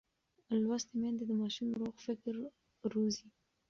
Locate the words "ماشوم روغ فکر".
1.41-2.33